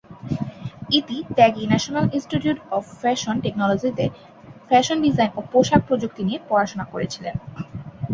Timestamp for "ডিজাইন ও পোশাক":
5.05-5.81